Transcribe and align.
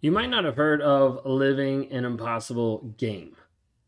You 0.00 0.12
might 0.12 0.30
not 0.30 0.44
have 0.44 0.56
heard 0.56 0.82
of 0.82 1.24
living 1.24 1.90
an 1.90 2.04
impossible 2.04 2.94
game. 2.96 3.36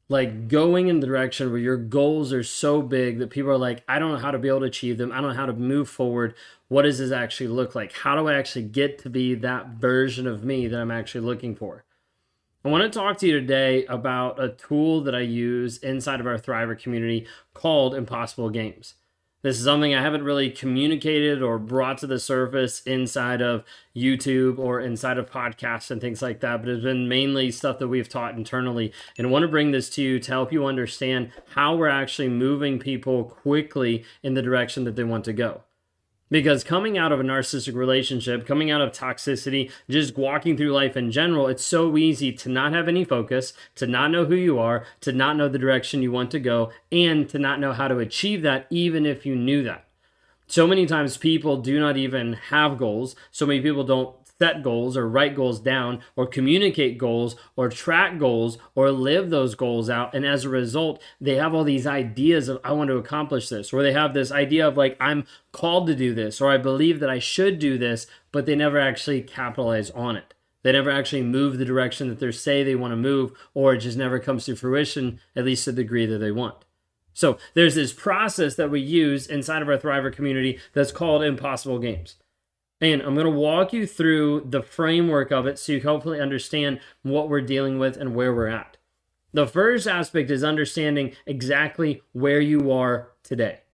Like 0.08 0.48
going 0.48 0.88
in 0.88 1.00
the 1.00 1.06
direction 1.06 1.50
where 1.50 1.60
your 1.60 1.76
goals 1.76 2.32
are 2.32 2.42
so 2.42 2.80
big 2.80 3.18
that 3.18 3.28
people 3.30 3.50
are 3.50 3.58
like, 3.58 3.84
I 3.86 3.98
don't 3.98 4.12
know 4.12 4.18
how 4.18 4.30
to 4.30 4.38
be 4.38 4.48
able 4.48 4.60
to 4.60 4.66
achieve 4.66 4.96
them. 4.96 5.12
I 5.12 5.16
don't 5.16 5.30
know 5.30 5.36
how 5.36 5.46
to 5.46 5.52
move 5.52 5.88
forward. 5.88 6.34
What 6.68 6.82
does 6.82 6.98
this 6.98 7.12
actually 7.12 7.48
look 7.48 7.74
like? 7.74 7.92
How 7.92 8.16
do 8.16 8.26
I 8.26 8.34
actually 8.34 8.64
get 8.64 8.98
to 9.00 9.10
be 9.10 9.34
that 9.36 9.68
version 9.68 10.26
of 10.26 10.44
me 10.44 10.66
that 10.66 10.80
I'm 10.80 10.90
actually 10.90 11.20
looking 11.26 11.54
for? 11.54 11.84
I 12.64 12.70
want 12.70 12.90
to 12.90 12.98
talk 12.98 13.18
to 13.18 13.26
you 13.26 13.34
today 13.38 13.84
about 13.86 14.42
a 14.42 14.48
tool 14.48 15.02
that 15.02 15.14
I 15.14 15.20
use 15.20 15.78
inside 15.78 16.20
of 16.20 16.26
our 16.26 16.38
Thriver 16.38 16.76
community 16.76 17.26
called 17.54 17.94
Impossible 17.94 18.50
Games. 18.50 18.94
This 19.40 19.56
is 19.56 19.64
something 19.64 19.94
I 19.94 20.02
haven't 20.02 20.24
really 20.24 20.50
communicated 20.50 21.42
or 21.42 21.60
brought 21.60 21.98
to 21.98 22.08
the 22.08 22.18
surface 22.18 22.80
inside 22.80 23.40
of 23.40 23.62
YouTube 23.94 24.58
or 24.58 24.80
inside 24.80 25.16
of 25.16 25.30
podcasts 25.30 25.92
and 25.92 26.00
things 26.00 26.20
like 26.20 26.40
that, 26.40 26.60
but 26.60 26.68
it's 26.68 26.82
been 26.82 27.08
mainly 27.08 27.52
stuff 27.52 27.78
that 27.78 27.86
we've 27.86 28.08
taught 28.08 28.34
internally. 28.34 28.92
And 29.16 29.28
I 29.28 29.30
want 29.30 29.44
to 29.44 29.48
bring 29.48 29.70
this 29.70 29.90
to 29.90 30.02
you 30.02 30.18
to 30.18 30.30
help 30.32 30.52
you 30.52 30.66
understand 30.66 31.30
how 31.54 31.76
we're 31.76 31.86
actually 31.86 32.30
moving 32.30 32.80
people 32.80 33.24
quickly 33.24 34.04
in 34.24 34.34
the 34.34 34.42
direction 34.42 34.82
that 34.84 34.96
they 34.96 35.04
want 35.04 35.24
to 35.26 35.32
go. 35.32 35.62
Because 36.30 36.62
coming 36.62 36.98
out 36.98 37.10
of 37.10 37.20
a 37.20 37.22
narcissistic 37.22 37.74
relationship, 37.74 38.46
coming 38.46 38.70
out 38.70 38.82
of 38.82 38.92
toxicity, 38.92 39.70
just 39.88 40.16
walking 40.16 40.56
through 40.56 40.72
life 40.72 40.96
in 40.96 41.10
general, 41.10 41.46
it's 41.46 41.64
so 41.64 41.96
easy 41.96 42.32
to 42.32 42.48
not 42.48 42.72
have 42.72 42.86
any 42.86 43.04
focus, 43.04 43.54
to 43.76 43.86
not 43.86 44.10
know 44.10 44.26
who 44.26 44.34
you 44.34 44.58
are, 44.58 44.84
to 45.00 45.12
not 45.12 45.36
know 45.36 45.48
the 45.48 45.58
direction 45.58 46.02
you 46.02 46.12
want 46.12 46.30
to 46.32 46.40
go, 46.40 46.70
and 46.92 47.28
to 47.30 47.38
not 47.38 47.60
know 47.60 47.72
how 47.72 47.88
to 47.88 47.98
achieve 47.98 48.42
that, 48.42 48.66
even 48.68 49.06
if 49.06 49.24
you 49.24 49.34
knew 49.34 49.62
that. 49.62 49.84
So 50.50 50.66
many 50.66 50.86
times 50.86 51.18
people 51.18 51.58
do 51.58 51.78
not 51.78 51.98
even 51.98 52.32
have 52.32 52.78
goals. 52.78 53.14
So 53.30 53.44
many 53.44 53.60
people 53.60 53.84
don't 53.84 54.16
set 54.40 54.62
goals 54.62 54.96
or 54.96 55.08
write 55.08 55.34
goals 55.34 55.60
down 55.60 56.00
or 56.16 56.26
communicate 56.26 56.98
goals 56.98 57.36
or 57.56 57.68
track 57.68 58.18
goals 58.18 58.58
or 58.74 58.90
live 58.90 59.30
those 59.30 59.54
goals 59.54 59.90
out. 59.90 60.14
And 60.14 60.24
as 60.24 60.44
a 60.44 60.48
result, 60.48 61.02
they 61.20 61.34
have 61.36 61.54
all 61.54 61.64
these 61.64 61.86
ideas 61.86 62.48
of, 62.48 62.60
I 62.64 62.72
want 62.72 62.88
to 62.88 62.96
accomplish 62.96 63.48
this, 63.48 63.72
or 63.72 63.82
they 63.82 63.92
have 63.92 64.14
this 64.14 64.32
idea 64.32 64.66
of 64.66 64.76
like, 64.76 64.96
I'm 65.00 65.26
called 65.52 65.86
to 65.88 65.94
do 65.94 66.14
this, 66.14 66.40
or 66.40 66.50
I 66.50 66.56
believe 66.58 67.00
that 67.00 67.10
I 67.10 67.18
should 67.18 67.58
do 67.58 67.78
this, 67.78 68.06
but 68.32 68.46
they 68.46 68.54
never 68.54 68.78
actually 68.78 69.22
capitalize 69.22 69.90
on 69.90 70.16
it. 70.16 70.34
They 70.62 70.72
never 70.72 70.90
actually 70.90 71.22
move 71.22 71.56
the 71.56 71.64
direction 71.64 72.08
that 72.08 72.18
they 72.18 72.32
say 72.32 72.62
they 72.62 72.74
want 72.74 72.92
to 72.92 72.96
move, 72.96 73.32
or 73.54 73.74
it 73.74 73.78
just 73.78 73.96
never 73.96 74.18
comes 74.18 74.44
to 74.46 74.56
fruition, 74.56 75.20
at 75.36 75.44
least 75.44 75.64
to 75.64 75.72
the 75.72 75.82
degree 75.82 76.06
that 76.06 76.18
they 76.18 76.32
want. 76.32 76.64
So 77.14 77.38
there's 77.54 77.74
this 77.74 77.92
process 77.92 78.54
that 78.56 78.70
we 78.70 78.80
use 78.80 79.26
inside 79.26 79.62
of 79.62 79.68
our 79.68 79.78
Thriver 79.78 80.12
community 80.12 80.58
that's 80.72 80.92
called 80.92 81.22
Impossible 81.22 81.78
Games. 81.78 82.16
And 82.80 83.02
I'm 83.02 83.14
going 83.14 83.26
to 83.26 83.30
walk 83.30 83.72
you 83.72 83.86
through 83.86 84.46
the 84.48 84.62
framework 84.62 85.32
of 85.32 85.46
it 85.46 85.58
so 85.58 85.72
you 85.72 85.82
hopefully 85.82 86.20
understand 86.20 86.80
what 87.02 87.28
we're 87.28 87.40
dealing 87.40 87.78
with 87.78 87.96
and 87.96 88.14
where 88.14 88.32
we're 88.32 88.46
at. 88.46 88.76
The 89.32 89.46
first 89.46 89.86
aspect 89.86 90.30
is 90.30 90.44
understanding 90.44 91.14
exactly 91.26 92.02
where 92.12 92.40
you 92.40 92.70
are 92.70 93.12
today. 93.22 93.60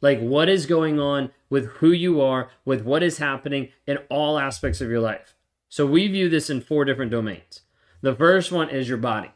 Like, 0.00 0.20
what 0.20 0.48
is 0.48 0.66
going 0.66 1.00
on 1.00 1.30
with 1.48 1.66
who 1.66 1.90
you 1.90 2.20
are, 2.20 2.50
with 2.64 2.82
what 2.82 3.02
is 3.02 3.18
happening 3.18 3.70
in 3.86 3.98
all 4.10 4.38
aspects 4.38 4.80
of 4.80 4.90
your 4.90 5.00
life. 5.00 5.34
So, 5.68 5.86
we 5.86 6.06
view 6.08 6.28
this 6.28 6.50
in 6.50 6.60
four 6.60 6.84
different 6.84 7.10
domains. 7.10 7.62
The 8.02 8.14
first 8.14 8.52
one 8.52 8.68
is 8.68 8.88
your 8.88 8.98
body. 8.98 9.30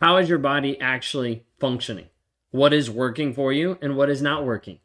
How 0.00 0.16
is 0.18 0.28
your 0.28 0.38
body 0.38 0.80
actually 0.80 1.46
functioning? 1.58 2.06
What 2.50 2.72
is 2.72 2.90
working 2.90 3.32
for 3.34 3.52
you 3.52 3.78
and 3.80 3.96
what 3.96 4.10
is 4.10 4.22
not 4.22 4.44
working? 4.44 4.78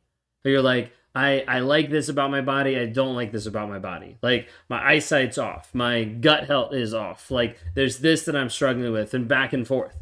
So, 0.44 0.50
you're 0.50 0.62
like, 0.62 0.94
I, 1.16 1.44
I 1.48 1.60
like 1.60 1.90
this 1.90 2.08
about 2.08 2.32
my 2.32 2.42
body. 2.42 2.78
I 2.78 2.86
don't 2.86 3.16
like 3.16 3.32
this 3.32 3.46
about 3.46 3.70
my 3.70 3.80
body. 3.80 4.18
Like 4.22 4.48
my 4.70 4.82
eyesight's 4.82 5.38
off. 5.38 5.74
My 5.74 6.04
gut 6.04 6.46
health 6.46 6.74
is 6.74 6.94
off. 6.94 7.32
Like 7.32 7.58
there's 7.74 8.00
this 8.00 8.26
that 8.26 8.36
I'm 8.36 8.50
struggling 8.50 8.92
with 8.92 9.14
and 9.14 9.28
back 9.28 9.52
and 9.52 9.68
forth. 9.68 9.98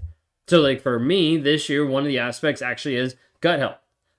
So 0.48 0.60
like 0.60 0.82
for 0.82 1.00
me 1.00 1.38
this 1.38 1.70
year, 1.70 1.86
one 1.86 2.04
of 2.04 2.08
the 2.08 2.20
aspects 2.20 2.62
actually 2.62 2.98
is 2.98 3.16
gut 3.42 3.60
health. 3.60 3.78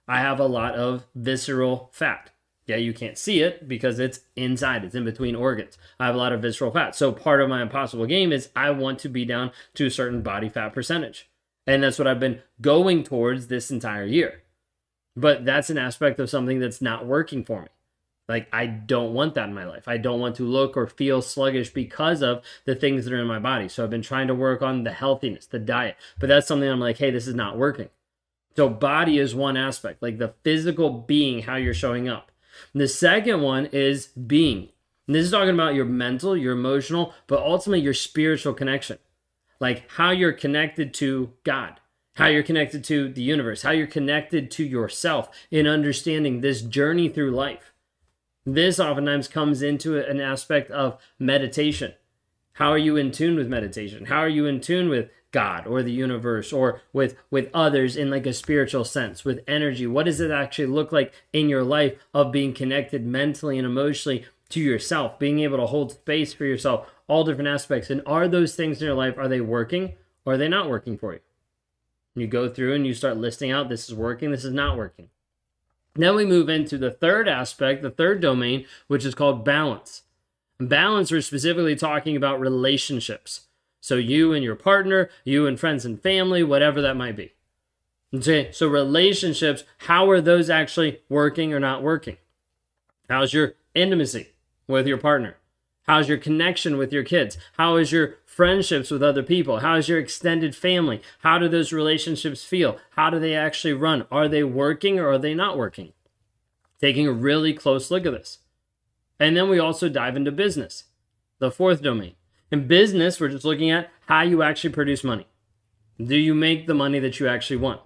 I 0.08 0.20
have 0.20 0.40
a 0.40 0.46
lot 0.46 0.74
of 0.74 1.04
visceral 1.14 1.90
fat. 1.92 2.30
Yeah, 2.66 2.76
you 2.76 2.92
can't 2.92 3.16
see 3.16 3.40
it 3.40 3.66
because 3.68 3.98
it's 3.98 4.20
inside, 4.36 4.84
it's 4.84 4.94
in 4.94 5.04
between 5.04 5.34
organs. 5.34 5.78
I 5.98 6.06
have 6.06 6.14
a 6.14 6.18
lot 6.18 6.32
of 6.32 6.42
visceral 6.42 6.70
fat. 6.70 6.94
So 6.94 7.12
part 7.12 7.40
of 7.40 7.48
my 7.48 7.62
impossible 7.62 8.06
game 8.06 8.32
is 8.32 8.50
I 8.54 8.70
want 8.70 8.98
to 9.00 9.08
be 9.08 9.24
down 9.24 9.52
to 9.74 9.86
a 9.86 9.90
certain 9.90 10.22
body 10.22 10.48
fat 10.48 10.74
percentage. 10.74 11.30
And 11.66 11.82
that's 11.82 11.98
what 11.98 12.08
I've 12.08 12.20
been 12.20 12.40
going 12.60 13.04
towards 13.04 13.46
this 13.46 13.70
entire 13.70 14.04
year. 14.04 14.42
But 15.16 15.44
that's 15.44 15.70
an 15.70 15.78
aspect 15.78 16.20
of 16.20 16.30
something 16.30 16.58
that's 16.58 16.80
not 16.80 17.06
working 17.06 17.44
for 17.44 17.62
me. 17.62 17.68
Like, 18.28 18.48
I 18.52 18.66
don't 18.66 19.14
want 19.14 19.34
that 19.34 19.48
in 19.48 19.54
my 19.54 19.64
life. 19.64 19.88
I 19.88 19.96
don't 19.96 20.20
want 20.20 20.36
to 20.36 20.42
look 20.42 20.76
or 20.76 20.86
feel 20.86 21.22
sluggish 21.22 21.70
because 21.70 22.22
of 22.22 22.44
the 22.66 22.74
things 22.74 23.04
that 23.04 23.14
are 23.14 23.20
in 23.20 23.26
my 23.26 23.38
body. 23.38 23.68
So 23.68 23.82
I've 23.82 23.90
been 23.90 24.02
trying 24.02 24.28
to 24.28 24.34
work 24.34 24.60
on 24.60 24.84
the 24.84 24.92
healthiness, 24.92 25.46
the 25.46 25.58
diet. 25.58 25.96
But 26.18 26.28
that's 26.28 26.46
something 26.46 26.68
I'm 26.68 26.80
like, 26.80 26.98
hey, 26.98 27.10
this 27.10 27.26
is 27.26 27.34
not 27.34 27.56
working. 27.56 27.88
So 28.58 28.68
body 28.68 29.20
is 29.20 29.36
one 29.36 29.56
aspect, 29.56 30.02
like 30.02 30.18
the 30.18 30.34
physical 30.42 30.90
being, 30.90 31.42
how 31.42 31.54
you're 31.54 31.72
showing 31.72 32.08
up. 32.08 32.32
And 32.72 32.82
the 32.82 32.88
second 32.88 33.40
one 33.40 33.66
is 33.66 34.08
being. 34.08 34.70
And 35.06 35.14
this 35.14 35.26
is 35.26 35.30
talking 35.30 35.54
about 35.54 35.76
your 35.76 35.84
mental, 35.84 36.36
your 36.36 36.54
emotional, 36.54 37.14
but 37.28 37.38
ultimately 37.38 37.84
your 37.84 37.94
spiritual 37.94 38.54
connection. 38.54 38.98
Like 39.60 39.88
how 39.92 40.10
you're 40.10 40.32
connected 40.32 40.92
to 40.94 41.34
God, 41.44 41.78
how 42.16 42.26
you're 42.26 42.42
connected 42.42 42.82
to 42.82 43.08
the 43.08 43.22
universe, 43.22 43.62
how 43.62 43.70
you're 43.70 43.86
connected 43.86 44.50
to 44.50 44.64
yourself 44.64 45.30
in 45.52 45.68
understanding 45.68 46.40
this 46.40 46.60
journey 46.60 47.08
through 47.08 47.30
life. 47.30 47.72
This 48.44 48.80
oftentimes 48.80 49.28
comes 49.28 49.62
into 49.62 50.04
an 50.04 50.20
aspect 50.20 50.68
of 50.72 50.98
meditation. 51.16 51.94
How 52.54 52.72
are 52.72 52.76
you 52.76 52.96
in 52.96 53.12
tune 53.12 53.36
with 53.36 53.46
meditation? 53.46 54.06
How 54.06 54.18
are 54.18 54.28
you 54.28 54.46
in 54.46 54.60
tune 54.60 54.88
with 54.88 55.10
God 55.30 55.66
or 55.66 55.82
the 55.82 55.92
universe 55.92 56.52
or 56.52 56.80
with 56.92 57.16
with 57.30 57.50
others 57.52 57.96
in 57.96 58.10
like 58.10 58.26
a 58.26 58.32
spiritual 58.32 58.84
sense 58.84 59.24
with 59.24 59.44
energy? 59.46 59.86
What 59.86 60.06
does 60.06 60.20
it 60.20 60.30
actually 60.30 60.66
look 60.66 60.92
like 60.92 61.12
in 61.32 61.48
your 61.48 61.64
life 61.64 61.94
of 62.14 62.32
being 62.32 62.54
connected 62.54 63.04
mentally 63.04 63.58
and 63.58 63.66
emotionally 63.66 64.24
to 64.50 64.60
yourself 64.60 65.18
being 65.18 65.40
able 65.40 65.58
to 65.58 65.66
hold 65.66 65.92
space 65.92 66.32
for 66.32 66.44
yourself 66.44 66.88
all 67.06 67.24
different 67.24 67.48
aspects? 67.48 67.90
And 67.90 68.02
are 68.06 68.26
those 68.26 68.54
things 68.54 68.80
in 68.80 68.86
your 68.86 68.96
life 68.96 69.18
are 69.18 69.28
they 69.28 69.40
working 69.40 69.94
or 70.24 70.34
are 70.34 70.38
they 70.38 70.48
not 70.48 70.70
working 70.70 70.96
for 70.96 71.12
you? 71.12 71.20
You 72.14 72.26
go 72.26 72.48
through 72.48 72.74
and 72.74 72.86
you 72.86 72.94
start 72.94 73.18
listing 73.18 73.50
out 73.50 73.68
this 73.68 73.88
is 73.88 73.94
working 73.94 74.30
this 74.30 74.44
is 74.44 74.54
not 74.54 74.78
working. 74.78 75.10
Then 75.94 76.14
we 76.14 76.24
move 76.24 76.48
into 76.48 76.78
the 76.78 76.90
third 76.90 77.28
aspect 77.28 77.82
the 77.82 77.90
third 77.90 78.22
domain 78.22 78.64
which 78.86 79.04
is 79.04 79.14
called 79.14 79.44
balance. 79.44 80.04
Balance 80.58 81.12
we're 81.12 81.20
specifically 81.20 81.76
talking 81.76 82.16
about 82.16 82.40
relationships 82.40 83.47
so 83.80 83.96
you 83.96 84.32
and 84.32 84.44
your 84.44 84.56
partner, 84.56 85.10
you 85.24 85.46
and 85.46 85.58
friends 85.58 85.84
and 85.84 86.00
family, 86.00 86.42
whatever 86.42 86.80
that 86.82 86.96
might 86.96 87.16
be. 87.16 87.32
Okay, 88.14 88.50
so 88.52 88.66
relationships, 88.66 89.64
how 89.78 90.08
are 90.08 90.20
those 90.20 90.48
actually 90.48 91.02
working 91.08 91.52
or 91.52 91.60
not 91.60 91.82
working? 91.82 92.16
How's 93.08 93.32
your 93.32 93.54
intimacy 93.74 94.28
with 94.66 94.86
your 94.86 94.98
partner? 94.98 95.36
How's 95.86 96.08
your 96.08 96.18
connection 96.18 96.76
with 96.76 96.92
your 96.92 97.02
kids? 97.02 97.38
How 97.56 97.76
is 97.76 97.92
your 97.92 98.16
friendships 98.26 98.90
with 98.90 99.02
other 99.02 99.22
people? 99.22 99.60
How 99.60 99.76
is 99.76 99.88
your 99.88 99.98
extended 99.98 100.54
family? 100.54 101.00
How 101.20 101.38
do 101.38 101.48
those 101.48 101.72
relationships 101.72 102.44
feel? 102.44 102.78
How 102.90 103.08
do 103.08 103.18
they 103.18 103.34
actually 103.34 103.72
run? 103.72 104.06
Are 104.10 104.28
they 104.28 104.44
working 104.44 104.98
or 104.98 105.08
are 105.10 105.18
they 105.18 105.34
not 105.34 105.56
working? 105.56 105.92
Taking 106.78 107.06
a 107.06 107.12
really 107.12 107.54
close 107.54 107.90
look 107.90 108.04
at 108.04 108.12
this. 108.12 108.40
And 109.18 109.36
then 109.36 109.48
we 109.48 109.58
also 109.58 109.88
dive 109.88 110.14
into 110.14 110.30
business, 110.30 110.84
the 111.38 111.50
fourth 111.50 111.82
domain. 111.82 112.14
In 112.50 112.66
business, 112.66 113.20
we're 113.20 113.28
just 113.28 113.44
looking 113.44 113.70
at 113.70 113.90
how 114.06 114.22
you 114.22 114.42
actually 114.42 114.70
produce 114.70 115.04
money. 115.04 115.26
Do 116.02 116.16
you 116.16 116.34
make 116.34 116.66
the 116.66 116.74
money 116.74 116.98
that 116.98 117.20
you 117.20 117.28
actually 117.28 117.56
want? 117.56 117.82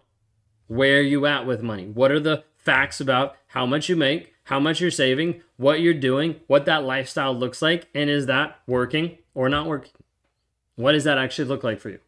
Where 0.69 0.99
are 0.99 1.03
you 1.03 1.26
at 1.26 1.47
with 1.47 1.62
money? 1.62 1.87
What 1.87 2.12
are 2.12 2.20
the 2.20 2.44
facts 2.56 3.00
about 3.00 3.35
how 3.49 3.67
much 3.67 3.88
you 3.88 3.97
make, 3.97 4.35
how 4.44 4.61
much 4.61 4.81
you're 4.81 4.91
saving, 4.91 5.43
what 5.56 5.81
you're 5.81 5.94
doing, 5.94 6.37
what 6.47 6.64
that 6.67 6.85
lifestyle 6.85 7.35
looks 7.35 7.61
like, 7.61 7.88
and 7.94 8.09
is 8.09 8.26
that 8.26 8.61
working 8.67 9.19
or 9.35 9.49
not 9.49 9.67
working? 9.67 9.93
What 10.76 10.93
does 10.93 11.05
that 11.05 11.19
actually 11.19 11.49
look 11.49 11.65
like 11.65 11.81
for 11.81 11.91
you? 11.91 11.99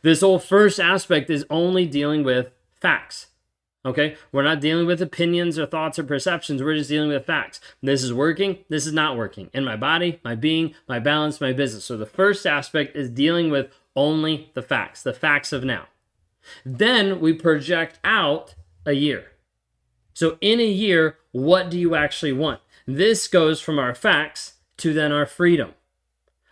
This 0.00 0.22
whole 0.22 0.38
first 0.38 0.80
aspect 0.80 1.28
is 1.28 1.44
only 1.50 1.86
dealing 1.86 2.24
with 2.24 2.50
facts. 2.80 3.26
Okay? 3.86 4.16
We're 4.32 4.42
not 4.42 4.60
dealing 4.60 4.86
with 4.86 5.00
opinions 5.00 5.58
or 5.58 5.64
thoughts 5.64 5.98
or 5.98 6.04
perceptions. 6.04 6.62
We're 6.62 6.76
just 6.76 6.90
dealing 6.90 7.08
with 7.08 7.24
facts. 7.24 7.60
This 7.80 8.02
is 8.02 8.12
working. 8.12 8.58
This 8.68 8.86
is 8.86 8.92
not 8.92 9.16
working. 9.16 9.48
In 9.54 9.64
my 9.64 9.76
body, 9.76 10.20
my 10.24 10.34
being, 10.34 10.74
my 10.88 10.98
balance, 10.98 11.40
my 11.40 11.52
business. 11.52 11.84
So 11.84 11.96
the 11.96 12.04
first 12.04 12.44
aspect 12.44 12.96
is 12.96 13.08
dealing 13.08 13.50
with 13.50 13.72
only 13.94 14.50
the 14.54 14.62
facts, 14.62 15.02
the 15.02 15.12
facts 15.14 15.52
of 15.52 15.64
now. 15.64 15.86
Then 16.64 17.20
we 17.20 17.32
project 17.32 17.98
out 18.04 18.56
a 18.84 18.92
year. 18.92 19.32
So 20.12 20.36
in 20.40 20.60
a 20.60 20.66
year, 20.66 21.16
what 21.32 21.70
do 21.70 21.78
you 21.78 21.94
actually 21.94 22.32
want? 22.32 22.60
This 22.86 23.28
goes 23.28 23.60
from 23.60 23.78
our 23.78 23.94
facts 23.94 24.54
to 24.78 24.92
then 24.92 25.12
our 25.12 25.26
freedom 25.26 25.74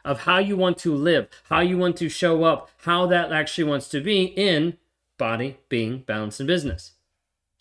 of 0.05 0.21
how 0.21 0.39
you 0.39 0.57
want 0.57 0.79
to 0.79 0.95
live, 0.95 1.29
how 1.45 1.61
you 1.61 1.79
want 1.79 1.97
to 1.97 2.09
show 2.09 2.45
up, 2.45 2.71
how 2.79 3.07
that 3.07 3.33
actually 3.33 3.65
wants 3.65 3.89
to 3.89 4.01
be 4.01 4.25
in 4.25 4.77
body, 5.17 5.59
being, 5.69 5.99
balance, 5.99 6.41
and 6.41 6.47
business. 6.47 6.94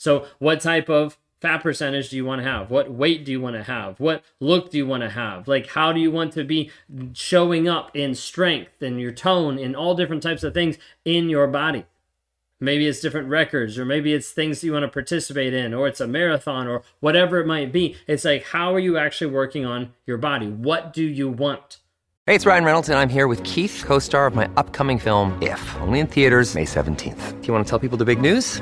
So, 0.04 0.28
what 0.38 0.60
type 0.60 0.90
of 0.90 1.18
fat 1.40 1.60
percentage 1.60 2.10
do 2.10 2.18
you 2.18 2.26
want 2.26 2.42
to 2.42 2.46
have? 2.46 2.70
What 2.70 2.92
weight 2.92 3.24
do 3.24 3.32
you 3.32 3.40
want 3.40 3.56
to 3.56 3.64
have? 3.64 4.02
What 4.02 4.22
look 4.42 4.70
do 4.70 4.78
you 4.78 4.86
want 4.86 5.02
to 5.02 5.10
have? 5.10 5.48
Like, 5.48 5.68
how 5.68 5.94
do 5.94 6.02
you 6.02 6.12
want 6.12 6.34
to 6.34 6.44
be 6.44 6.72
showing 7.14 7.70
up 7.70 7.96
in 7.96 8.14
strength 8.14 8.82
and 8.82 9.00
your 9.00 9.14
tone 9.14 9.58
in 9.58 9.76
all 9.76 9.96
different 9.96 10.22
types 10.22 10.44
of 10.44 10.54
things 10.54 10.78
in 11.06 11.30
your 11.30 11.48
body? 11.48 11.86
Maybe 12.60 12.86
it's 12.86 13.00
different 13.00 13.30
records, 13.30 13.80
or 13.80 13.86
maybe 13.86 14.12
it's 14.12 14.32
things 14.32 14.60
that 14.60 14.68
you 14.68 14.74
want 14.74 14.84
to 14.84 14.90
participate 14.90 15.54
in, 15.54 15.74
or 15.74 15.88
it's 15.88 16.02
a 16.02 16.08
marathon, 16.08 16.68
or 16.68 16.84
whatever 17.00 17.40
it 17.40 17.48
might 17.48 17.72
be. 17.72 17.96
It's 18.06 18.26
like, 18.26 18.44
how 18.48 18.76
are 18.76 18.80
you 18.80 18.98
actually 18.98 19.32
working 19.32 19.66
on 19.66 19.94
your 20.06 20.18
body? 20.18 20.48
What 20.50 20.92
do 20.92 21.04
you 21.04 21.30
want? 21.30 21.78
Hey, 22.28 22.36
it's 22.36 22.46
Ryan 22.46 22.66
Reynolds, 22.66 22.90
and 22.90 23.00
I'm 23.00 23.10
here 23.10 23.30
with 23.30 23.42
Keith, 23.46 23.84
co 23.86 24.00
star 24.00 24.28
of 24.28 24.36
my 24.36 24.50
upcoming 24.58 25.00
film, 25.00 25.42
If, 25.42 25.76
only 25.80 26.00
in 26.00 26.08
theaters, 26.08 26.56
May 26.56 26.66
17th. 26.66 27.40
Do 27.40 27.48
you 27.48 27.54
want 27.54 27.66
to 27.66 27.70
tell 27.70 27.80
people 27.80 27.98
the 27.98 28.04
big 28.04 28.20
news? 28.20 28.62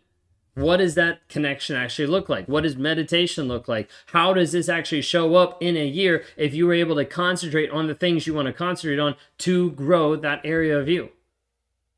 What 0.53 0.77
does 0.77 0.95
that 0.95 1.27
connection 1.29 1.75
actually 1.75 2.07
look 2.07 2.27
like? 2.27 2.45
What 2.47 2.63
does 2.63 2.75
meditation 2.75 3.47
look 3.47 3.67
like? 3.67 3.89
How 4.07 4.33
does 4.33 4.51
this 4.51 4.67
actually 4.67 5.01
show 5.01 5.35
up 5.35 5.61
in 5.61 5.77
a 5.77 5.85
year 5.85 6.23
if 6.35 6.53
you 6.53 6.67
were 6.67 6.73
able 6.73 6.95
to 6.97 7.05
concentrate 7.05 7.69
on 7.69 7.87
the 7.87 7.95
things 7.95 8.27
you 8.27 8.33
want 8.33 8.47
to 8.47 8.53
concentrate 8.53 8.99
on 8.99 9.15
to 9.39 9.71
grow 9.71 10.15
that 10.15 10.41
area 10.43 10.77
of 10.77 10.89
you? 10.89 11.09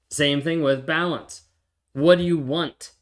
Same 0.09 0.41
thing 0.41 0.61
with 0.61 0.85
balance. 0.85 1.44
What 1.94 2.19
do 2.19 2.23
you 2.23 2.38
want? 2.38 2.93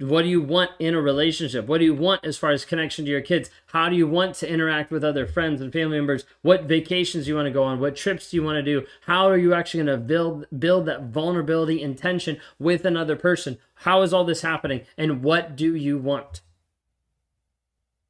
What 0.00 0.22
do 0.22 0.28
you 0.28 0.40
want 0.40 0.70
in 0.78 0.94
a 0.94 1.00
relationship? 1.00 1.66
What 1.66 1.78
do 1.78 1.84
you 1.84 1.94
want 1.94 2.24
as 2.24 2.38
far 2.38 2.52
as 2.52 2.64
connection 2.64 3.04
to 3.04 3.10
your 3.10 3.20
kids? 3.20 3.50
How 3.66 3.90
do 3.90 3.96
you 3.96 4.06
want 4.06 4.34
to 4.36 4.50
interact 4.50 4.90
with 4.90 5.04
other 5.04 5.26
friends 5.26 5.60
and 5.60 5.70
family 5.70 5.98
members? 5.98 6.24
What 6.40 6.64
vacations 6.64 7.26
do 7.26 7.30
you 7.30 7.36
want 7.36 7.46
to 7.46 7.52
go 7.52 7.64
on? 7.64 7.80
What 7.80 7.96
trips 7.96 8.30
do 8.30 8.38
you 8.38 8.42
want 8.42 8.56
to 8.56 8.62
do? 8.62 8.86
How 9.02 9.28
are 9.28 9.36
you 9.36 9.52
actually 9.52 9.84
going 9.84 9.98
to 9.98 10.02
build 10.02 10.46
build 10.58 10.86
that 10.86 11.10
vulnerability 11.10 11.82
and 11.82 11.98
tension 11.98 12.38
with 12.58 12.86
another 12.86 13.14
person? 13.14 13.58
How 13.74 14.00
is 14.00 14.14
all 14.14 14.24
this 14.24 14.40
happening? 14.40 14.86
And 14.96 15.22
what 15.22 15.54
do 15.54 15.74
you 15.74 15.98
want? 15.98 16.40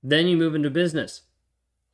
Then 0.01 0.29
you 0.29 0.37
move 0.37 0.55
into 0.55 0.71
business. 0.71 1.23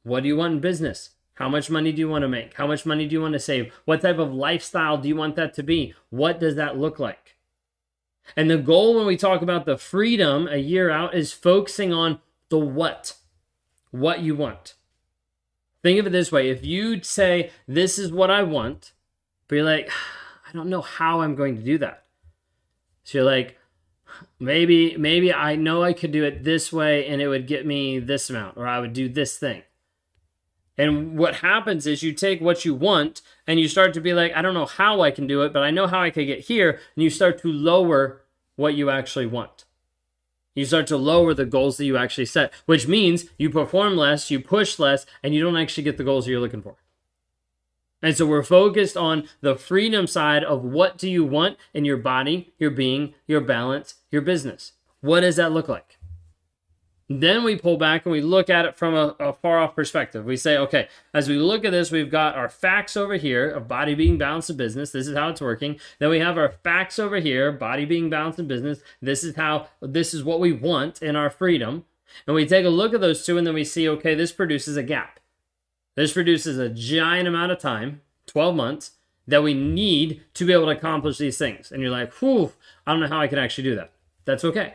What 0.02 0.24
do 0.24 0.28
you 0.28 0.36
want 0.36 0.54
in 0.54 0.60
business? 0.60 1.10
How 1.34 1.48
much 1.48 1.70
money 1.70 1.90
do 1.90 2.00
you 2.00 2.08
want 2.08 2.22
to 2.22 2.28
make? 2.28 2.52
How 2.54 2.66
much 2.66 2.84
money 2.84 3.06
do 3.06 3.14
you 3.14 3.22
want 3.22 3.32
to 3.32 3.38
save? 3.38 3.72
What 3.86 4.02
type 4.02 4.18
of 4.18 4.34
lifestyle 4.34 4.98
do 4.98 5.08
you 5.08 5.16
want 5.16 5.36
that 5.36 5.54
to 5.54 5.62
be? 5.62 5.94
What 6.10 6.38
does 6.38 6.56
that 6.56 6.76
look 6.76 6.98
like? 6.98 7.35
And 8.34 8.50
the 8.50 8.58
goal 8.58 8.96
when 8.96 9.06
we 9.06 9.16
talk 9.16 9.42
about 9.42 9.66
the 9.66 9.76
freedom 9.76 10.48
a 10.48 10.56
year 10.56 10.90
out 10.90 11.14
is 11.14 11.32
focusing 11.32 11.92
on 11.92 12.18
the 12.48 12.58
what, 12.58 13.14
what 13.90 14.20
you 14.20 14.34
want. 14.34 14.74
Think 15.82 16.00
of 16.00 16.06
it 16.06 16.10
this 16.10 16.32
way 16.32 16.48
if 16.50 16.64
you 16.64 17.02
say, 17.02 17.50
This 17.68 17.98
is 17.98 18.10
what 18.10 18.30
I 18.30 18.42
want, 18.42 18.92
but 19.46 19.56
you're 19.56 19.64
like, 19.64 19.90
I 20.48 20.52
don't 20.52 20.68
know 20.68 20.80
how 20.80 21.20
I'm 21.20 21.34
going 21.34 21.56
to 21.56 21.62
do 21.62 21.78
that. 21.78 22.04
So 23.04 23.18
you're 23.18 23.24
like, 23.24 23.56
maybe 24.38 24.96
maybe 24.96 25.32
I 25.32 25.56
know 25.56 25.82
I 25.82 25.92
could 25.92 26.12
do 26.12 26.24
it 26.24 26.44
this 26.44 26.72
way 26.72 27.06
and 27.06 27.20
it 27.20 27.28
would 27.28 27.46
get 27.46 27.66
me 27.66 27.98
this 27.98 28.30
amount 28.30 28.56
or 28.56 28.66
I 28.66 28.80
would 28.80 28.92
do 28.92 29.08
this 29.08 29.38
thing. 29.38 29.62
And 30.78 31.16
what 31.16 31.36
happens 31.36 31.86
is 31.86 32.02
you 32.02 32.12
take 32.12 32.40
what 32.40 32.64
you 32.64 32.74
want 32.74 33.22
and 33.46 33.58
you 33.58 33.66
start 33.68 33.94
to 33.94 34.00
be 34.00 34.12
like, 34.12 34.32
I 34.34 34.42
don't 34.42 34.54
know 34.54 34.66
how 34.66 35.00
I 35.00 35.10
can 35.10 35.26
do 35.26 35.42
it, 35.42 35.52
but 35.52 35.62
I 35.62 35.70
know 35.70 35.86
how 35.86 36.02
I 36.02 36.10
can 36.10 36.26
get 36.26 36.40
here. 36.40 36.80
And 36.94 37.02
you 37.02 37.10
start 37.10 37.38
to 37.42 37.52
lower 37.52 38.22
what 38.56 38.74
you 38.74 38.90
actually 38.90 39.26
want. 39.26 39.64
You 40.54 40.64
start 40.64 40.86
to 40.88 40.96
lower 40.96 41.34
the 41.34 41.44
goals 41.44 41.76
that 41.76 41.84
you 41.84 41.96
actually 41.96 42.26
set, 42.26 42.52
which 42.64 42.88
means 42.88 43.26
you 43.38 43.50
perform 43.50 43.96
less, 43.96 44.30
you 44.30 44.40
push 44.40 44.78
less, 44.78 45.04
and 45.22 45.34
you 45.34 45.42
don't 45.42 45.56
actually 45.56 45.84
get 45.84 45.98
the 45.98 46.04
goals 46.04 46.26
you're 46.26 46.40
looking 46.40 46.62
for. 46.62 46.76
And 48.02 48.16
so 48.16 48.26
we're 48.26 48.42
focused 48.42 48.96
on 48.96 49.28
the 49.40 49.56
freedom 49.56 50.06
side 50.06 50.44
of 50.44 50.62
what 50.62 50.98
do 50.98 51.10
you 51.10 51.24
want 51.24 51.58
in 51.74 51.84
your 51.84 51.96
body, 51.96 52.54
your 52.58 52.70
being, 52.70 53.14
your 53.26 53.40
balance, 53.40 53.96
your 54.10 54.22
business. 54.22 54.72
What 55.00 55.20
does 55.20 55.36
that 55.36 55.52
look 55.52 55.68
like? 55.68 55.95
Then 57.08 57.44
we 57.44 57.56
pull 57.56 57.76
back 57.76 58.04
and 58.04 58.10
we 58.10 58.20
look 58.20 58.50
at 58.50 58.64
it 58.64 58.74
from 58.74 58.94
a, 58.94 59.14
a, 59.20 59.32
far 59.32 59.58
off 59.60 59.76
perspective. 59.76 60.24
We 60.24 60.36
say, 60.36 60.56
okay, 60.56 60.88
as 61.14 61.28
we 61.28 61.36
look 61.36 61.64
at 61.64 61.70
this, 61.70 61.92
we've 61.92 62.10
got 62.10 62.34
our 62.34 62.48
facts 62.48 62.96
over 62.96 63.14
here 63.14 63.48
of 63.48 63.68
body 63.68 63.94
being 63.94 64.18
balanced 64.18 64.50
in 64.50 64.56
business. 64.56 64.90
This 64.90 65.06
is 65.06 65.16
how 65.16 65.28
it's 65.28 65.40
working. 65.40 65.78
Then 66.00 66.10
we 66.10 66.18
have 66.18 66.36
our 66.36 66.48
facts 66.48 66.98
over 66.98 67.20
here, 67.20 67.52
body 67.52 67.84
being 67.84 68.10
balanced 68.10 68.40
in 68.40 68.48
business. 68.48 68.80
This 69.00 69.22
is 69.22 69.36
how, 69.36 69.68
this 69.80 70.14
is 70.14 70.24
what 70.24 70.40
we 70.40 70.50
want 70.50 71.00
in 71.00 71.14
our 71.14 71.30
freedom. 71.30 71.84
And 72.26 72.34
we 72.34 72.44
take 72.44 72.66
a 72.66 72.70
look 72.70 72.92
at 72.92 73.00
those 73.00 73.24
two 73.24 73.38
and 73.38 73.46
then 73.46 73.54
we 73.54 73.64
see, 73.64 73.88
okay, 73.88 74.16
this 74.16 74.32
produces 74.32 74.76
a 74.76 74.82
gap. 74.82 75.20
This 75.94 76.12
produces 76.12 76.58
a 76.58 76.68
giant 76.68 77.28
amount 77.28 77.52
of 77.52 77.58
time, 77.58 78.00
12 78.26 78.56
months, 78.56 78.92
that 79.28 79.44
we 79.44 79.54
need 79.54 80.22
to 80.34 80.44
be 80.44 80.52
able 80.52 80.66
to 80.66 80.70
accomplish 80.70 81.18
these 81.18 81.38
things. 81.38 81.70
And 81.70 81.82
you're 81.82 81.90
like, 81.90 82.12
whew, 82.14 82.52
I 82.84 82.92
don't 82.92 83.00
know 83.00 83.08
how 83.08 83.20
I 83.20 83.28
can 83.28 83.38
actually 83.38 83.64
do 83.64 83.76
that. 83.76 83.92
That's 84.24 84.44
okay 84.44 84.74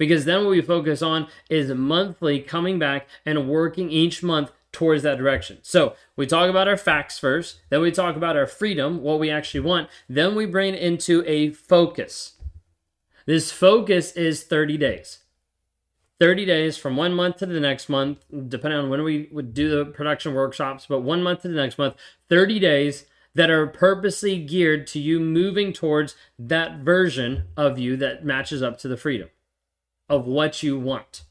because 0.00 0.24
then 0.24 0.44
what 0.44 0.52
we 0.52 0.62
focus 0.62 1.02
on 1.02 1.28
is 1.50 1.68
monthly 1.74 2.40
coming 2.40 2.78
back 2.78 3.06
and 3.26 3.50
working 3.50 3.90
each 3.90 4.22
month 4.22 4.50
towards 4.72 5.02
that 5.02 5.18
direction. 5.18 5.58
So 5.60 5.94
we 6.16 6.26
talk 6.26 6.48
about 6.48 6.66
our 6.66 6.78
facts 6.78 7.18
first, 7.18 7.60
then 7.68 7.82
we 7.82 7.92
talk 7.92 8.16
about 8.16 8.34
our 8.34 8.46
freedom, 8.46 9.02
what 9.02 9.20
we 9.20 9.30
actually 9.30 9.60
want, 9.60 9.90
then 10.08 10.34
we 10.34 10.46
bring 10.46 10.74
into 10.74 11.22
a 11.26 11.50
focus. 11.50 12.36
This 13.26 13.52
focus 13.52 14.12
is 14.12 14.42
30 14.42 14.78
days. 14.78 15.18
30 16.18 16.46
days 16.46 16.78
from 16.78 16.96
one 16.96 17.12
month 17.12 17.36
to 17.36 17.46
the 17.46 17.60
next 17.60 17.90
month, 17.90 18.24
depending 18.48 18.80
on 18.80 18.88
when 18.88 19.02
we 19.02 19.28
would 19.30 19.52
do 19.52 19.68
the 19.68 19.84
production 19.84 20.32
workshops, 20.32 20.86
but 20.88 21.00
one 21.00 21.22
month 21.22 21.42
to 21.42 21.48
the 21.48 21.54
next 21.54 21.76
month, 21.76 21.94
30 22.30 22.58
days 22.58 23.04
that 23.34 23.50
are 23.50 23.66
purposely 23.66 24.38
geared 24.38 24.86
to 24.86 24.98
you 24.98 25.20
moving 25.20 25.74
towards 25.74 26.16
that 26.38 26.78
version 26.78 27.48
of 27.54 27.78
you 27.78 27.98
that 27.98 28.24
matches 28.24 28.62
up 28.62 28.78
to 28.78 28.88
the 28.88 28.96
freedom 28.96 29.28
of 30.10 30.26
what 30.26 30.62
you 30.62 30.78
want. 30.78 31.22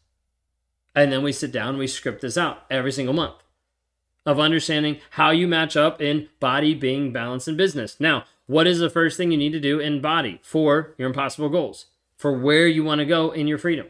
And 0.95 1.11
then 1.11 1.21
we 1.21 1.31
sit 1.31 1.51
down 1.51 1.77
we 1.77 1.85
script 1.85 2.21
this 2.21 2.37
out 2.37 2.63
every 2.71 2.91
single 2.91 3.13
month 3.13 3.43
of 4.25 4.39
understanding 4.39 4.99
how 5.11 5.31
you 5.31 5.47
match 5.47 5.77
up 5.77 6.01
in 6.01 6.29
body, 6.39 6.73
being, 6.73 7.11
balance, 7.11 7.47
and 7.47 7.57
business. 7.57 7.99
Now, 7.99 8.25
what 8.47 8.67
is 8.67 8.79
the 8.79 8.89
first 8.89 9.17
thing 9.17 9.31
you 9.31 9.37
need 9.37 9.51
to 9.53 9.59
do 9.59 9.79
in 9.79 10.01
body 10.01 10.39
for 10.43 10.93
your 10.97 11.07
impossible 11.07 11.49
goals? 11.49 11.87
For 12.17 12.37
where 12.37 12.67
you 12.67 12.83
want 12.83 12.99
to 12.99 13.05
go 13.05 13.31
in 13.31 13.47
your 13.47 13.57
freedom? 13.57 13.87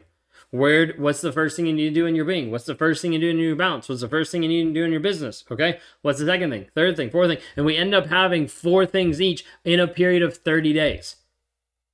Where 0.51 0.93
what's 0.97 1.21
the 1.21 1.31
first 1.31 1.55
thing 1.55 1.67
you 1.67 1.73
need 1.73 1.89
to 1.89 1.95
do 1.95 2.05
in 2.05 2.15
your 2.15 2.25
being? 2.25 2.51
What's 2.51 2.65
the 2.65 2.75
first 2.75 3.01
thing 3.01 3.13
you 3.13 3.19
do 3.19 3.29
in 3.29 3.37
your 3.37 3.55
balance? 3.55 3.87
What's 3.87 4.01
the 4.01 4.09
first 4.09 4.31
thing 4.31 4.43
you 4.43 4.49
need 4.49 4.65
to 4.65 4.73
do 4.73 4.83
in 4.83 4.91
your 4.91 4.99
business? 4.99 5.43
Okay. 5.49 5.79
What's 6.01 6.19
the 6.19 6.25
second 6.25 6.49
thing? 6.49 6.67
Third 6.73 6.95
thing, 6.97 7.11
fourth 7.11 7.29
thing. 7.29 7.39
And 7.55 7.65
we 7.65 7.77
end 7.77 7.93
up 7.93 8.07
having 8.07 8.47
four 8.47 8.85
things 8.85 9.21
each 9.21 9.45
in 9.63 9.79
a 9.79 9.87
period 9.87 10.23
of 10.23 10.37
30 10.37 10.73
days. 10.73 11.17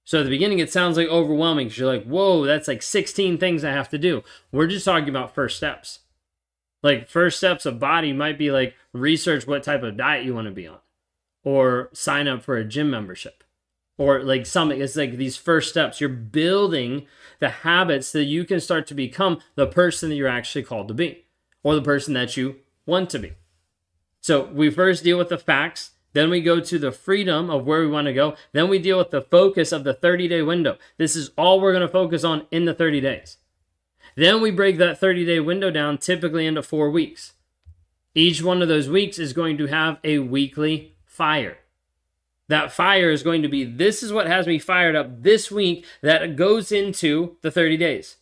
So 0.05 0.19
at 0.19 0.23
the 0.23 0.29
beginning, 0.29 0.59
it 0.59 0.71
sounds 0.71 0.97
like 0.97 1.07
overwhelming 1.07 1.67
because 1.67 1.79
you're 1.79 1.91
like, 1.91 2.05
whoa, 2.05 2.45
that's 2.45 2.67
like 2.67 2.83
16 2.83 3.39
things 3.39 3.63
I 3.63 3.71
have 3.71 3.89
to 3.89 3.97
do. 3.97 4.23
We're 4.51 4.67
just 4.67 4.85
talking 4.85 5.09
about 5.09 5.33
first 5.33 5.57
steps. 5.57 6.01
Like, 6.83 7.09
first 7.09 7.37
steps 7.37 7.65
of 7.65 7.79
body 7.79 8.13
might 8.13 8.37
be 8.37 8.51
like 8.51 8.75
research 8.93 9.47
what 9.47 9.63
type 9.63 9.81
of 9.81 9.97
diet 9.97 10.23
you 10.23 10.35
want 10.35 10.45
to 10.45 10.51
be 10.51 10.67
on, 10.67 10.77
or 11.43 11.89
sign 11.93 12.27
up 12.27 12.43
for 12.43 12.55
a 12.55 12.63
gym 12.63 12.91
membership, 12.91 13.43
or 13.97 14.21
like 14.21 14.45
something. 14.45 14.79
It's 14.79 14.95
like 14.95 15.17
these 15.17 15.37
first 15.37 15.69
steps. 15.69 15.99
You're 15.99 16.09
building 16.09 17.07
the 17.39 17.49
habits 17.49 18.11
that 18.11 18.25
you 18.25 18.45
can 18.45 18.59
start 18.59 18.85
to 18.87 18.93
become 18.93 19.39
the 19.55 19.65
person 19.65 20.09
that 20.09 20.15
you're 20.15 20.27
actually 20.27 20.63
called 20.63 20.87
to 20.89 20.93
be, 20.93 21.25
or 21.63 21.73
the 21.73 21.81
person 21.81 22.13
that 22.13 22.37
you 22.37 22.57
want 22.85 23.09
to 23.09 23.17
be. 23.17 23.33
So 24.21 24.45
we 24.45 24.69
first 24.69 25.03
deal 25.03 25.17
with 25.17 25.29
the 25.29 25.39
facts 25.39 25.94
then 26.15 26.29
we 26.29 26.39
go 26.39 26.61
to 26.61 26.79
the 26.79 26.93
freedom 26.93 27.49
of 27.49 27.65
where 27.65 27.81
we 27.81 27.87
want 27.87 28.07
to 28.07 28.13
go. 28.13 28.35
Then 28.53 28.69
we 28.69 28.79
deal 28.79 28.97
with 28.97 29.11
the 29.11 29.21
focus 29.21 29.73
of 29.73 29.83
the 29.83 29.93
30 29.93 30.29
day 30.29 30.41
window. 30.41 30.77
This 30.97 31.13
is 31.13 31.31
all 31.37 31.59
we're 31.59 31.73
going 31.73 31.85
to 31.85 31.91
focus 31.91 32.23
on 32.23 32.47
in 32.51 32.63
the 32.63 32.73
30 32.73 33.01
days. 33.01 33.35
Then 34.15 34.41
we 34.41 34.49
break 34.49 34.77
that 34.77 34.97
30 34.97 35.25
day 35.25 35.41
window 35.41 35.69
down 35.69 35.97
typically 35.97 36.47
into 36.47 36.63
four 36.63 36.89
weeks. 36.89 37.33
Each 38.13 38.41
one 38.41 38.61
of 38.61 38.69
those 38.69 38.87
weeks 38.87 39.19
is 39.19 39.33
going 39.33 39.57
to 39.57 39.67
have 39.67 39.99
a 40.05 40.19
weekly 40.19 40.95
fire. 41.05 41.57
That 42.47 42.71
fire 42.71 43.11
is 43.11 43.21
going 43.21 43.41
to 43.41 43.49
be 43.49 43.65
this 43.65 44.01
is 44.01 44.13
what 44.13 44.27
has 44.27 44.47
me 44.47 44.57
fired 44.57 44.95
up 44.95 45.21
this 45.21 45.51
week 45.51 45.85
that 46.01 46.37
goes 46.37 46.71
into 46.71 47.35
the 47.41 47.51
30 47.51 47.75
days. 47.75 48.15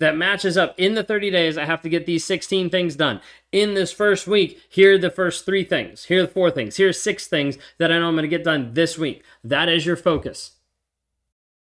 That 0.00 0.16
matches 0.16 0.56
up 0.56 0.74
in 0.78 0.94
the 0.94 1.02
30 1.02 1.30
days. 1.30 1.58
I 1.58 1.64
have 1.64 1.82
to 1.82 1.88
get 1.88 2.06
these 2.06 2.24
16 2.24 2.70
things 2.70 2.94
done. 2.94 3.20
In 3.50 3.74
this 3.74 3.92
first 3.92 4.26
week, 4.26 4.60
here 4.68 4.94
are 4.94 4.98
the 4.98 5.10
first 5.10 5.44
three 5.44 5.64
things. 5.64 6.04
Here 6.04 6.20
are 6.20 6.26
the 6.26 6.32
four 6.32 6.50
things. 6.50 6.76
Here 6.76 6.88
are 6.88 6.92
six 6.92 7.26
things 7.26 7.58
that 7.78 7.90
I 7.90 7.98
know 7.98 8.08
I'm 8.08 8.14
going 8.14 8.22
to 8.22 8.28
get 8.28 8.44
done 8.44 8.74
this 8.74 8.96
week. 8.96 9.24
That 9.42 9.68
is 9.68 9.86
your 9.86 9.96
focus. 9.96 10.57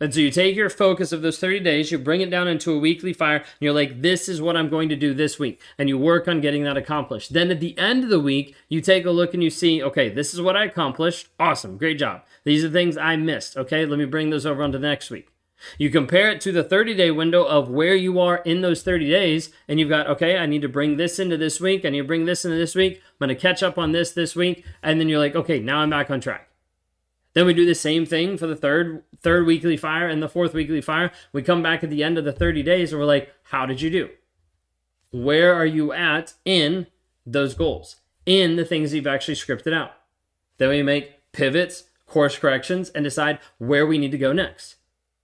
And 0.00 0.12
so 0.12 0.20
you 0.20 0.30
take 0.30 0.56
your 0.56 0.70
focus 0.70 1.12
of 1.12 1.22
those 1.22 1.38
30 1.38 1.60
days, 1.60 1.92
you 1.92 1.98
bring 1.98 2.20
it 2.20 2.30
down 2.30 2.48
into 2.48 2.72
a 2.72 2.78
weekly 2.78 3.12
fire, 3.12 3.36
and 3.36 3.46
you're 3.60 3.72
like, 3.72 4.02
this 4.02 4.28
is 4.28 4.42
what 4.42 4.56
I'm 4.56 4.68
going 4.68 4.88
to 4.88 4.96
do 4.96 5.14
this 5.14 5.38
week. 5.38 5.60
And 5.78 5.88
you 5.88 5.96
work 5.96 6.26
on 6.26 6.40
getting 6.40 6.64
that 6.64 6.76
accomplished. 6.76 7.32
Then 7.32 7.50
at 7.50 7.60
the 7.60 7.78
end 7.78 8.02
of 8.02 8.10
the 8.10 8.20
week, 8.20 8.56
you 8.68 8.80
take 8.80 9.06
a 9.06 9.10
look 9.10 9.34
and 9.34 9.42
you 9.42 9.50
see, 9.50 9.82
okay, 9.82 10.08
this 10.08 10.34
is 10.34 10.40
what 10.40 10.56
I 10.56 10.64
accomplished. 10.64 11.28
Awesome. 11.38 11.78
Great 11.78 11.98
job. 11.98 12.22
These 12.44 12.64
are 12.64 12.70
things 12.70 12.96
I 12.96 13.16
missed. 13.16 13.56
Okay, 13.56 13.86
let 13.86 13.98
me 13.98 14.04
bring 14.04 14.30
those 14.30 14.44
over 14.44 14.62
onto 14.62 14.78
the 14.78 14.88
next 14.88 15.10
week. 15.10 15.28
You 15.78 15.90
compare 15.90 16.30
it 16.30 16.40
to 16.42 16.52
the 16.52 16.64
30 16.64 16.94
day 16.94 17.10
window 17.12 17.44
of 17.44 17.70
where 17.70 17.94
you 17.94 18.18
are 18.20 18.38
in 18.38 18.60
those 18.60 18.82
30 18.82 19.08
days, 19.08 19.50
and 19.68 19.78
you've 19.78 19.88
got, 19.88 20.08
okay, 20.08 20.36
I 20.36 20.46
need 20.46 20.62
to 20.62 20.68
bring 20.68 20.96
this 20.96 21.18
into 21.18 21.36
this 21.36 21.60
week. 21.60 21.84
I 21.84 21.90
need 21.90 21.98
to 21.98 22.04
bring 22.04 22.24
this 22.24 22.44
into 22.44 22.56
this 22.56 22.74
week. 22.74 22.96
I'm 23.20 23.28
going 23.28 23.36
to 23.36 23.40
catch 23.40 23.62
up 23.62 23.78
on 23.78 23.92
this 23.92 24.10
this 24.12 24.34
week. 24.34 24.64
And 24.82 25.00
then 25.00 25.08
you're 25.08 25.20
like, 25.20 25.36
okay, 25.36 25.60
now 25.60 25.78
I'm 25.78 25.90
back 25.90 26.10
on 26.10 26.20
track. 26.20 26.48
Then 27.34 27.46
we 27.46 27.54
do 27.54 27.66
the 27.66 27.74
same 27.74 28.06
thing 28.06 28.38
for 28.38 28.46
the 28.46 28.56
third 28.56 29.02
third 29.20 29.44
weekly 29.44 29.76
fire 29.76 30.08
and 30.08 30.22
the 30.22 30.28
fourth 30.28 30.54
weekly 30.54 30.80
fire. 30.80 31.10
We 31.32 31.42
come 31.42 31.62
back 31.62 31.84
at 31.84 31.90
the 31.90 32.02
end 32.02 32.16
of 32.16 32.24
the 32.24 32.32
30 32.32 32.62
days 32.62 32.92
and 32.92 33.00
we're 33.00 33.06
like, 33.06 33.30
how 33.44 33.66
did 33.66 33.80
you 33.80 33.90
do? 33.90 34.10
Where 35.10 35.54
are 35.54 35.66
you 35.66 35.92
at 35.92 36.34
in 36.44 36.86
those 37.26 37.54
goals? 37.54 37.96
In 38.24 38.56
the 38.56 38.64
things 38.64 38.94
you've 38.94 39.06
actually 39.06 39.34
scripted 39.34 39.74
out. 39.74 39.92
Then 40.58 40.68
we 40.70 40.82
make 40.82 41.32
pivots, 41.32 41.84
course 42.06 42.38
corrections, 42.38 42.90
and 42.90 43.04
decide 43.04 43.40
where 43.58 43.86
we 43.86 43.98
need 43.98 44.12
to 44.12 44.18
go 44.18 44.32
next. 44.32 44.76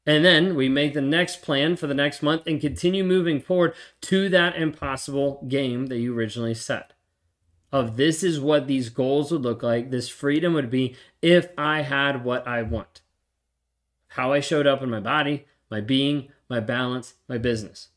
And 0.06 0.24
then 0.24 0.56
we 0.56 0.68
make 0.68 0.94
the 0.94 1.00
next 1.00 1.42
plan 1.42 1.76
for 1.76 1.86
the 1.86 1.94
next 1.94 2.22
month 2.22 2.46
and 2.46 2.60
continue 2.60 3.04
moving 3.04 3.40
forward 3.40 3.74
to 4.02 4.28
that 4.30 4.56
impossible 4.56 5.44
game 5.46 5.86
that 5.86 5.98
you 5.98 6.16
originally 6.16 6.54
set 6.54 6.92
of 7.72 7.96
this 7.96 8.22
is 8.22 8.40
what 8.40 8.66
these 8.66 8.88
goals 8.88 9.30
would 9.30 9.42
look 9.42 9.62
like, 9.62 9.90
this 9.90 10.08
freedom 10.08 10.54
would 10.54 10.70
be 10.70 10.96
if 11.22 11.48
I 11.58 11.82
had 11.82 12.24
what 12.24 12.46
I 12.46 12.62
want. 12.62 13.00
How 14.08 14.32
I 14.32 14.40
showed 14.40 14.66
up 14.66 14.82
in 14.82 14.90
my 14.90 15.00
body, 15.00 15.46
my 15.70 15.80
being, 15.80 16.28
my 16.48 16.60
balance, 16.60 17.14
my 17.28 17.38
business. 17.38 17.88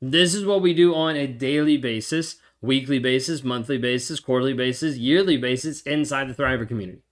This 0.00 0.34
is 0.34 0.44
what 0.44 0.62
we 0.62 0.74
do 0.74 0.94
on 0.94 1.16
a 1.16 1.26
daily 1.26 1.76
basis, 1.76 2.36
weekly 2.60 2.98
basis, 2.98 3.42
monthly 3.42 3.78
basis, 3.78 4.20
quarterly 4.20 4.52
basis, 4.52 4.96
yearly 4.96 5.36
basis 5.36 5.82
inside 5.82 6.28
the 6.28 6.34
Thriver 6.34 6.68
community 6.68 7.03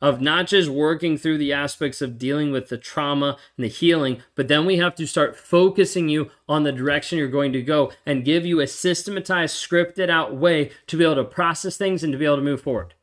of 0.00 0.20
not 0.20 0.46
just 0.46 0.68
working 0.68 1.16
through 1.16 1.38
the 1.38 1.52
aspects 1.52 2.02
of 2.02 2.18
dealing 2.18 2.52
with 2.52 2.68
the 2.68 2.76
trauma 2.76 3.38
and 3.56 3.64
the 3.64 3.68
healing, 3.68 4.22
but 4.34 4.48
then 4.48 4.66
we 4.66 4.76
have 4.76 4.94
to 4.94 5.06
start 5.06 5.36
focusing 5.36 6.08
you 6.08 6.30
on 6.48 6.64
the 6.64 6.72
direction 6.72 7.18
you're 7.18 7.28
going 7.28 7.52
to 7.52 7.62
go 7.62 7.90
and 8.04 8.24
give 8.24 8.44
you 8.44 8.60
a 8.60 8.66
systematized, 8.66 9.56
scripted 9.56 10.10
out 10.10 10.36
way 10.36 10.70
to 10.86 10.98
be 10.98 11.04
able 11.04 11.14
to 11.14 11.24
process 11.24 11.76
things 11.76 12.04
and 12.04 12.12
to 12.12 12.18
be 12.18 12.26
able 12.26 12.36
to 12.36 12.42
move 12.42 12.60
forward. 12.60 12.94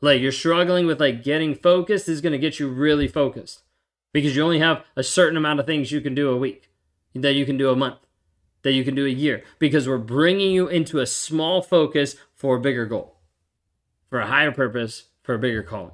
Like 0.00 0.20
you're 0.20 0.32
struggling 0.32 0.86
with 0.86 1.00
like 1.00 1.22
getting 1.22 1.54
focused 1.54 2.08
is 2.08 2.20
going 2.20 2.32
to 2.32 2.38
get 2.38 2.58
you 2.58 2.68
really 2.68 3.08
focused 3.08 3.62
because 4.12 4.36
you 4.36 4.42
only 4.42 4.58
have 4.58 4.84
a 4.96 5.02
certain 5.02 5.36
amount 5.36 5.60
of 5.60 5.66
things 5.66 5.92
you 5.92 6.00
can 6.00 6.14
do 6.14 6.30
a 6.30 6.36
week, 6.36 6.70
that 7.14 7.34
you 7.34 7.46
can 7.46 7.56
do 7.56 7.70
a 7.70 7.76
month, 7.76 7.98
that 8.62 8.72
you 8.72 8.84
can 8.84 8.94
do 8.94 9.06
a 9.06 9.10
year 9.10 9.44
because 9.58 9.88
we're 9.88 9.98
bringing 9.98 10.50
you 10.50 10.66
into 10.66 10.98
a 10.98 11.06
small 11.06 11.62
focus 11.62 12.16
for 12.34 12.56
a 12.56 12.60
bigger 12.60 12.84
goal, 12.84 13.16
for 14.10 14.18
a 14.20 14.26
higher 14.26 14.52
purpose, 14.52 15.04
for 15.24 15.34
a 15.34 15.38
bigger 15.38 15.64
calling. 15.64 15.90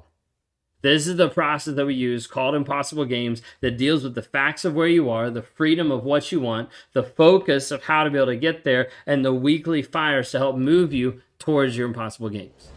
This 0.83 1.07
is 1.07 1.15
the 1.15 1.29
process 1.29 1.75
that 1.75 1.85
we 1.85 1.93
use 1.93 2.27
called 2.27 2.55
Impossible 2.55 3.05
Games 3.05 3.41
that 3.61 3.77
deals 3.77 4.03
with 4.03 4.15
the 4.15 4.21
facts 4.21 4.65
of 4.65 4.73
where 4.73 4.87
you 4.87 5.09
are, 5.09 5.29
the 5.29 5.41
freedom 5.41 5.91
of 5.91 6.03
what 6.03 6.31
you 6.31 6.39
want, 6.39 6.69
the 6.93 7.03
focus 7.03 7.71
of 7.71 7.83
how 7.83 8.03
to 8.03 8.09
be 8.09 8.17
able 8.17 8.27
to 8.27 8.35
get 8.35 8.63
there, 8.63 8.89
and 9.05 9.23
the 9.23 9.33
weekly 9.33 9.81
fires 9.81 10.31
to 10.31 10.39
help 10.39 10.55
move 10.55 10.91
you 10.91 11.21
towards 11.39 11.77
your 11.77 11.87
impossible 11.87 12.29
games. 12.29 12.69